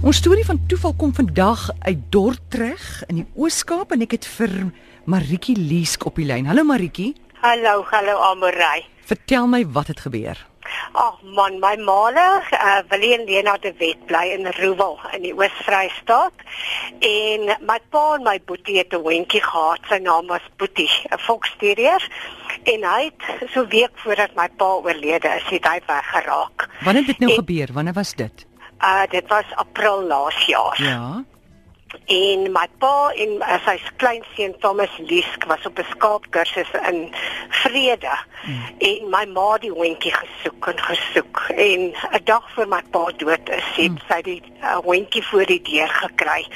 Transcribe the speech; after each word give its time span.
Ons 0.00 0.16
storie 0.22 0.44
van 0.48 0.58
toeval 0.68 0.94
kom 0.96 1.10
vandag 1.14 1.66
uit 1.84 1.98
Dordrecht 2.14 3.02
in 3.12 3.20
die 3.20 3.26
Oos-Kaap 3.36 3.92
en 3.92 4.04
ek 4.06 4.14
het 4.16 4.28
vir 4.38 4.54
Maritjie 5.10 5.56
Leesk 5.60 6.06
op 6.08 6.16
die 6.20 6.24
lyn. 6.28 6.48
Hallo 6.48 6.64
Maritjie. 6.64 7.12
Hallo, 7.42 7.82
hallo 7.90 8.16
Amorey. 8.30 8.86
Vertel 9.10 9.48
my 9.50 9.60
wat 9.74 9.90
het 9.92 10.00
gebeur. 10.06 10.40
Ag 10.96 11.20
man, 11.36 11.58
my 11.62 11.74
maale, 11.84 12.24
uh, 12.54 12.80
Willie 12.90 13.12
en 13.16 13.24
Lena 13.28 13.56
de 13.62 13.72
Wet 13.78 14.00
bly 14.08 14.24
in 14.38 14.46
Roewel 14.56 14.96
in 15.16 15.24
die 15.26 15.32
Oos-Vrystaat. 15.36 16.44
En 17.04 17.46
my 17.68 17.78
pa 17.92 18.04
en 18.16 18.24
my 18.26 18.36
boetie 18.46 18.78
het 18.80 18.92
'n 18.96 19.02
hondjie 19.04 19.42
gehad. 19.42 19.80
Sy 19.88 19.98
naam 20.02 20.26
was 20.26 20.44
Boetie, 20.56 20.90
'n 21.12 21.18
foksterrier. 21.18 22.02
En 22.64 22.80
hy 22.84 23.10
het 23.12 23.50
so 23.52 23.66
week 23.66 23.92
voordat 23.94 24.34
my 24.34 24.48
pa 24.56 24.64
oorlede 24.80 25.28
is, 25.36 25.44
het 25.50 25.64
hy 25.64 25.80
weggeraak. 25.86 26.68
Wanneer 26.84 27.02
het 27.06 27.06
dit 27.06 27.18
nou 27.18 27.30
En- 27.32 27.38
gebeur? 27.38 27.68
Wanneer 27.72 27.94
was 27.94 28.14
dit? 28.14 28.46
Uh 28.82 29.02
dit 29.10 29.28
was 29.28 29.44
April 29.54 30.02
laas 30.02 30.44
jaar. 30.46 30.82
Ja. 30.82 31.24
En 32.06 32.52
my 32.52 32.66
pa 32.78 33.10
en 33.18 33.32
uh, 33.42 33.56
sy 33.64 33.74
kleinseun 33.98 34.52
Thomas 34.62 34.92
Liesk 35.10 35.44
was 35.50 35.66
op 35.66 35.78
'n 35.78 35.86
skaapkursus 35.90 36.70
in 36.90 37.14
Vrede. 37.48 38.14
Mm. 38.42 38.62
En 38.78 39.10
my 39.10 39.24
ma 39.26 39.58
die 39.58 39.70
hondjie 39.70 40.14
gesoek 40.14 40.66
en 40.66 40.78
gesoek 40.78 41.38
en 41.48 41.80
'n 41.90 42.24
dag 42.24 42.50
voor 42.54 42.68
my 42.68 42.82
pa 42.90 43.04
dood 43.16 43.48
is, 43.48 43.68
het 43.74 43.90
mm. 43.90 43.98
sy 44.08 44.20
die 44.22 44.42
uh, 44.62 44.76
hondjie 44.76 45.24
voor 45.26 45.46
die 45.46 45.62
deur 45.62 45.88
gekry. 45.88 46.46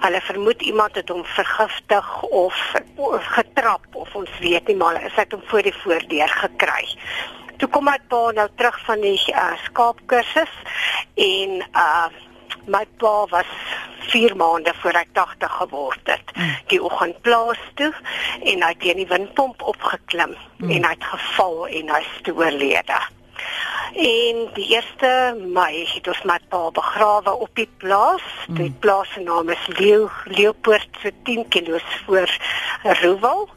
Hulle 0.00 0.20
vermoed 0.20 0.62
iemand 0.62 0.94
het 0.94 1.08
hom 1.08 1.24
vergiftig 1.24 2.22
of, 2.22 2.74
of 2.96 3.24
getrap 3.24 3.86
of 3.92 4.14
ons 4.14 4.30
weet 4.40 4.66
nie 4.66 4.76
maar 4.76 5.00
sy 5.14 5.20
het 5.26 5.32
hom 5.32 5.42
voor 5.46 5.62
die 5.62 5.78
voordeur 5.82 6.28
gekry. 6.28 6.86
Toe 7.56 7.68
kom 7.68 7.84
my 7.84 7.98
pa 8.08 8.30
nou 8.30 8.48
terug 8.56 8.78
van 8.84 9.00
die 9.00 9.20
uh, 9.30 9.52
skaapkursus 9.64 10.54
en 11.14 11.50
uh 11.72 12.06
my 12.66 12.84
pa 12.96 13.26
was 13.26 13.46
4 13.98 14.36
maande 14.36 14.72
voor 14.80 14.92
hy 14.92 15.04
80 15.12 15.52
geword 15.52 16.00
het. 16.04 16.32
Die 16.66 16.82
oggend 16.82 17.20
plaas 17.20 17.60
toe 17.74 17.92
en 18.42 18.62
hy 18.62 18.70
het 18.72 18.80
teen 18.80 19.00
die 19.02 19.08
windpomp 19.10 19.62
opgeklim 19.62 20.36
mm. 20.56 20.70
en 20.70 20.84
hy 20.84 20.94
het 20.94 21.04
geval 21.04 21.66
en 21.66 21.92
hy 21.92 22.00
is 22.00 22.14
toe 22.22 22.34
oorlede. 22.40 23.00
En 23.94 24.40
die 24.54 24.68
1 25.00 25.52
Mei 25.52 25.84
het 25.86 26.08
ons 26.10 26.22
my 26.26 26.38
pa 26.48 26.62
begrawe 26.74 27.34
op 27.46 27.50
die 27.54 27.68
plaas. 27.78 28.24
Mm. 28.48 28.60
Die 28.60 28.72
plaas 28.80 29.12
se 29.12 29.20
naam 29.22 29.50
is 29.54 29.66
Leeu 29.78 30.08
Leeupoort 30.24 31.02
so 31.02 31.10
10 31.24 31.48
km 31.48 31.80
voor 32.06 32.38
Roewel. 32.82 33.48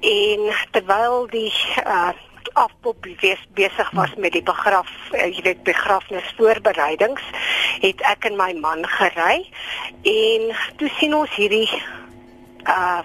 En 0.00 0.52
terwyl 0.70 1.26
die 1.30 1.52
uh 1.86 2.12
afpop 2.52 3.06
besig 3.54 3.90
was 3.90 4.14
met 4.16 4.32
die 4.32 4.42
begraf 4.42 4.90
uh, 5.12 5.26
jy 5.26 5.42
weet 5.42 5.64
begrafnisvoorbereidings 5.68 7.22
het 7.80 8.04
ek 8.12 8.30
en 8.30 8.36
my 8.36 8.52
man 8.60 8.86
gery 8.98 9.42
en 10.02 10.52
toe 10.76 10.90
sien 10.98 11.14
ons 11.14 11.34
hierdie 11.40 11.68
uh 12.66 13.02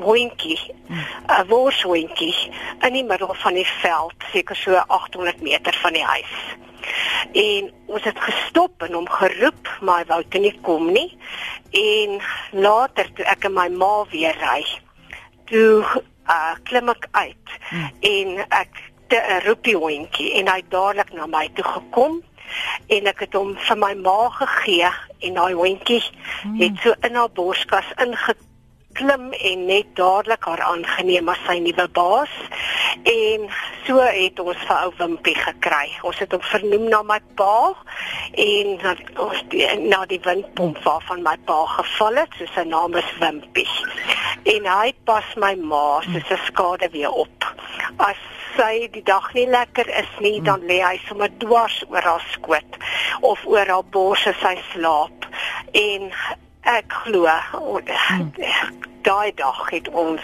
hondjie, 0.00 0.74
'n 1.28 1.46
worshondjie 1.48 2.50
in 2.80 2.92
die 2.92 3.04
middel 3.04 3.34
van 3.34 3.54
die 3.54 3.66
veld, 3.66 4.14
seker 4.32 4.56
so 4.56 4.74
800 4.86 5.40
meter 5.40 5.74
van 5.82 5.92
die 5.92 6.04
huis. 6.04 6.34
En 7.32 7.72
ons 7.86 8.04
het 8.04 8.20
gestop 8.20 8.82
en 8.82 8.92
hom 8.92 9.08
geroep, 9.08 9.78
maar 9.80 9.98
hy 9.98 10.06
wou 10.06 10.22
toe 10.28 10.40
nie 10.40 10.58
kom 10.60 10.92
nie. 10.92 11.18
En 11.70 12.20
later 12.50 13.12
toe 13.12 13.24
ek 13.24 13.44
en 13.44 13.54
my 13.54 13.68
ma 13.68 14.04
weer 14.10 14.36
ry, 14.40 14.66
toe 15.44 15.84
uh 16.30 16.54
klim 16.68 16.88
ek 16.92 17.08
uit 17.12 17.56
hmm. 17.70 17.88
en 18.00 18.36
ek 18.48 18.82
te, 19.08 19.18
uh, 19.18 19.40
roep 19.46 19.64
die 19.64 19.76
hondjie 19.76 20.32
en 20.40 20.50
hy 20.52 20.60
het 20.60 20.70
dadelik 20.70 21.12
na 21.16 21.26
my 21.26 21.48
toe 21.56 21.66
gekom 21.66 22.20
en 22.92 23.10
ek 23.10 23.26
het 23.26 23.36
hom 23.38 23.56
vir 23.68 23.80
my 23.80 23.92
ma 24.04 24.18
gegee 24.38 24.90
en 25.22 25.36
daai 25.40 25.54
hondjie 25.58 26.02
hmm. 26.04 26.60
het 26.60 26.80
so 26.84 26.94
in 27.08 27.18
haar 27.18 27.32
borskas 27.34 27.92
ingeklim 28.04 29.32
en 29.32 29.66
net 29.66 29.94
dadelik 29.98 30.44
haar 30.50 30.64
aangeneem 30.70 31.32
as 31.32 31.44
sy 31.48 31.58
nuwe 31.64 31.88
baas 31.96 32.34
en 33.02 33.48
so 33.86 33.98
het 33.98 34.40
ons 34.40 34.64
vir 34.66 34.76
ou 34.76 34.92
Wimpie 34.98 35.34
gekry. 35.36 35.88
Ons 36.06 36.20
het 36.22 36.32
hom 36.34 36.42
vernoem 36.52 36.88
na 36.92 37.02
my 37.06 37.18
pa 37.38 37.72
en 38.44 38.74
na, 38.82 38.94
ons 39.24 39.42
die, 39.52 39.64
na 39.88 40.02
die 40.10 40.20
windpomp 40.24 40.78
waarvan 40.84 41.24
my 41.26 41.34
pa 41.48 41.58
geval 41.76 42.22
het, 42.22 42.36
so 42.38 42.48
sy 42.54 42.66
naam 42.68 42.96
is 43.00 43.10
Wimpie. 43.20 43.68
En 44.42 44.66
hy 44.66 44.92
pas 45.04 45.34
my 45.36 45.54
ma 45.54 46.00
soos 46.00 46.30
'n 46.30 46.40
skade 46.46 46.88
weer 46.90 47.10
op. 47.10 47.54
As 47.96 48.20
sy 48.56 48.88
die 48.92 49.02
dag 49.02 49.32
nie 49.34 49.46
lekker 49.46 49.88
is 49.88 50.12
nie, 50.20 50.42
dan 50.42 50.60
lê 50.60 50.80
hy 50.82 51.00
sommer 51.08 51.30
dwars 51.38 51.84
oor 51.88 52.02
haar 52.02 52.24
skoot 52.30 52.76
of 53.20 53.46
oor 53.46 53.66
haar 53.66 53.84
bors 53.84 54.26
as 54.26 54.40
sy 54.40 54.56
slaap. 54.72 55.26
En 55.72 56.12
ek 56.62 56.92
glo 57.04 57.28
daai 59.02 59.32
dag 59.34 59.70
het 59.70 59.88
ons 59.88 60.22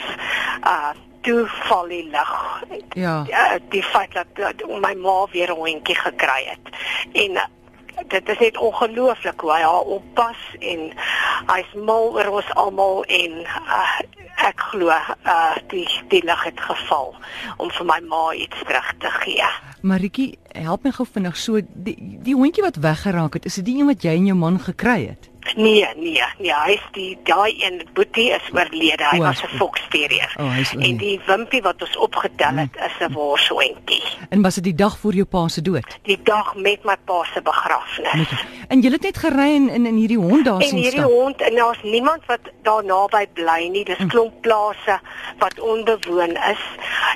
uh 0.63 0.95
toeval 1.27 1.89
die 1.89 2.05
lig. 2.11 2.65
Ja. 2.95 3.25
Ja, 3.29 3.59
die 3.69 3.83
feit 3.83 4.13
dat, 4.15 4.27
dat 4.39 4.63
my 4.81 4.95
ma 4.95 5.27
weer 5.33 5.51
'n 5.51 5.57
hondjie 5.57 5.97
gekry 5.99 6.45
het. 6.47 6.67
En 7.13 7.31
uh, 7.31 7.43
dit 8.07 8.29
is 8.29 8.39
net 8.39 8.59
ongelooflik 8.59 9.41
hoe 9.41 9.53
hy 9.53 9.63
haar 9.63 9.91
oppas 9.97 10.41
en 10.59 10.85
hy's 11.51 11.73
mal 11.75 12.13
oor 12.15 12.31
ons 12.41 12.53
almal 12.55 13.03
en 13.05 13.41
uh, 13.45 13.99
ek 14.49 14.61
glo 14.71 14.93
uh, 14.95 15.57
die 15.73 15.87
die 16.13 16.23
lig 16.25 16.45
het 16.47 16.61
geval 16.61 17.15
om 17.57 17.71
vir 17.75 17.89
my 17.89 17.99
ma 18.07 18.23
iets 18.35 18.63
terug 18.67 18.93
te 19.03 19.11
gee. 19.23 19.49
Maritjie, 19.83 20.39
help 20.55 20.87
my 20.87 20.93
gou 20.95 21.07
vinnig 21.07 21.37
so 21.39 21.61
die 21.63 21.97
die 21.99 22.37
hondjie 22.39 22.65
wat 22.65 22.81
weggeraak 22.83 23.39
het, 23.39 23.51
is 23.51 23.59
dit 23.61 23.71
die 23.73 23.79
een 23.81 23.91
wat 23.91 24.07
jy 24.07 24.15
en 24.19 24.31
jou 24.31 24.39
man 24.39 24.61
gekry 24.63 25.01
het? 25.09 25.28
Nee, 25.57 25.87
nee, 25.97 26.23
nee, 26.39 26.53
hy 26.65 26.73
is 26.73 26.83
die 26.93 27.19
daai 27.25 27.55
een 27.65 27.83
boetie 27.95 28.31
is 28.31 28.51
oorlede. 28.53 29.05
Hy 29.11 29.19
O, 29.19 29.23
was 29.23 29.43
'n 29.43 29.47
is- 29.47 29.57
foksterrier. 29.59 30.35
O, 30.39 30.45
is 30.61 30.73
en 30.75 30.97
die 30.97 31.21
wimpie 31.27 31.63
wat 31.63 31.83
ons 31.83 31.97
opgetel 31.97 32.57
het 32.57 32.77
is 32.77 33.07
'n 33.09 33.13
worshondjie. 33.13 34.03
En 34.29 34.43
was 34.43 34.55
dit 34.55 34.65
die 34.65 34.75
dag 34.75 34.99
voor 34.99 35.13
jou 35.13 35.25
pa 35.27 35.49
se 35.49 35.63
dood? 35.63 35.99
Die 36.03 36.21
dag 36.23 36.55
met 36.55 36.85
my 36.85 36.97
pa 37.05 37.25
se 37.35 37.43
begrafnis. 37.43 38.13
Met 38.15 38.29
En 38.69 38.81
jy 38.81 38.91
het 38.91 39.03
net 39.03 39.19
gery 39.19 39.55
en 39.55 39.69
in 39.71 39.87
in 39.87 39.95
hierdie 39.97 40.19
hond 40.19 40.45
daar 40.45 40.61
En 40.61 40.67
sien 40.69 40.77
hierdie 40.77 40.99
stap. 41.01 41.11
hond 41.11 41.41
en 41.43 41.55
daar's 41.55 41.79
niemand 41.83 42.27
wat 42.27 42.41
daar 42.63 42.85
naby 42.85 43.27
bly 43.33 43.69
nie. 43.73 43.85
Dis 43.85 44.07
klomp 44.09 44.41
plase 44.41 45.01
wat 45.39 45.61
onbewoon 45.61 46.31
is. 46.37 46.63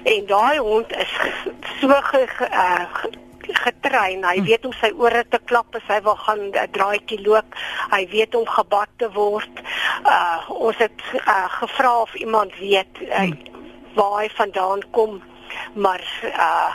En 0.05 0.27
daai 0.27 0.59
hond 0.59 0.91
is 0.97 1.11
so 1.81 1.89
ge, 1.89 2.27
ge, 2.27 2.49
uh, 2.51 2.85
ge- 2.93 3.11
getrein. 3.59 4.25
Hy 4.25 4.43
weet 4.43 4.65
hoe 4.65 4.75
sy 4.81 4.93
ore 4.97 5.25
te 5.29 5.41
klap 5.45 5.75
as 5.75 5.87
hy 5.89 6.01
wil 6.03 6.17
gaan 6.17 6.51
'n 6.51 6.71
draaitjie 6.73 7.21
loop. 7.27 7.55
Hy 7.91 8.07
weet 8.09 8.35
om 8.35 8.47
gebad 8.47 8.89
te 8.97 9.11
word. 9.13 9.63
Uh 10.05 10.39
ons 10.49 10.77
het 10.77 11.01
uh, 11.15 11.49
gevra 11.61 12.01
of 12.01 12.15
iemand 12.15 12.57
weet 12.59 13.01
uh, 13.01 13.31
waar 13.95 14.23
hy 14.23 14.29
vandaan 14.29 14.83
kom, 14.91 15.23
maar 15.75 16.03
uh 16.25 16.75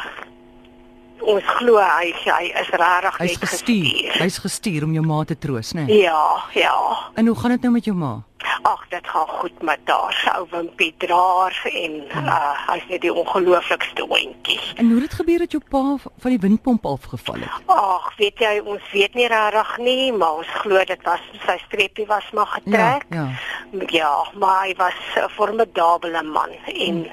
ons 1.21 1.43
glo 1.57 1.81
hy 1.81 2.13
hy 2.13 2.45
is 2.61 2.69
regtig 2.69 3.17
Hy's 3.17 3.39
net 3.39 3.49
gestuur. 3.49 4.17
Hy's 4.21 4.37
gestuur 4.37 4.83
om 4.83 4.93
jou 4.93 5.05
ma 5.05 5.23
te 5.25 5.37
troos, 5.37 5.73
né? 5.73 5.85
Nee? 5.87 6.01
Ja, 6.05 6.43
ja. 6.53 6.77
En 7.15 7.27
hoe 7.27 7.35
gaan 7.35 7.51
dit 7.51 7.61
nou 7.61 7.73
met 7.73 7.85
jou 7.85 7.95
ma? 7.97 8.26
Ag, 8.61 8.87
dit 8.89 9.07
gaan 9.07 9.27
goed 9.27 9.61
met 9.61 9.79
haar. 9.85 10.31
Ou 10.35 10.47
Wimpie 10.49 10.93
draer 10.97 11.61
en 11.71 11.93
uh, 12.09 12.53
hy's 12.67 12.87
net 12.89 13.01
die 13.01 13.13
ongelooflikste 13.13 14.01
hondjie. 14.01 14.59
En 14.75 14.85
hoe 14.85 14.99
het 15.01 15.09
dit 15.09 15.19
gebeur 15.19 15.37
dat 15.37 15.51
jou 15.51 15.63
pa 15.69 15.83
van 16.19 16.31
die 16.31 16.39
windpomp 16.39 16.85
afgeval 16.85 17.35
het? 17.35 17.61
Ag, 17.65 18.11
weet 18.17 18.39
jy, 18.39 18.59
ons 18.65 18.91
weet 18.91 19.13
nie 19.13 19.27
regtig 19.27 19.77
nie, 19.77 20.11
maar 20.13 20.41
ons 20.41 20.53
glo 20.63 20.83
dit 20.83 21.03
was 21.03 21.23
sy 21.45 21.57
streepie 21.65 22.05
was 22.05 22.29
maar 22.33 22.51
getrek. 22.57 23.05
Ja, 23.09 23.29
ja. 23.71 23.87
ja 23.87 24.13
maar 24.33 24.65
hy 24.65 24.73
was 24.77 24.99
'n 25.15 25.29
formidabele 25.29 26.23
man 26.23 26.51
en 26.65 27.05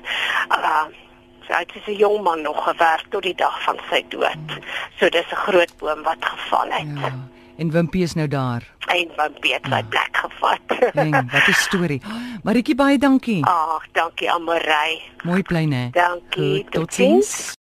uh 0.51 0.85
sy 1.47 1.61
het 1.61 1.73
as 1.77 1.87
'n 1.87 1.97
jong 1.97 2.23
man 2.23 2.41
nog 2.41 2.65
gewerk 2.65 3.07
tot 3.11 3.23
die 3.23 3.35
dag 3.35 3.63
van 3.63 3.79
sy 3.91 4.05
dood. 4.09 4.49
So 4.99 5.09
dis 5.09 5.31
'n 5.31 5.45
groot 5.47 5.77
boom 5.79 6.03
wat 6.03 6.25
geval 6.25 6.71
het. 6.71 6.99
Ja. 7.01 7.13
En 7.57 7.71
Wimpie 7.71 8.03
is 8.03 8.15
nou 8.15 8.29
daar. 8.29 8.63
En 8.87 9.09
Wimpie 9.17 9.53
het 9.53 9.67
sy 9.71 9.83
plek 9.89 10.17
gevat. 10.17 10.61
Ding, 10.99 11.31
wat 11.33 11.47
'n 11.49 11.53
storie. 11.53 12.01
Maritjie 12.43 12.75
baie 12.75 12.99
dankie. 12.99 13.45
Ag, 13.47 13.87
dankie 13.93 14.31
Amorey. 14.31 15.01
Mooi 15.25 15.43
bly, 15.43 15.65
né? 15.65 15.91
Dankie. 15.91 16.63
Goed, 16.63 16.71
Totsiens. 16.73 17.53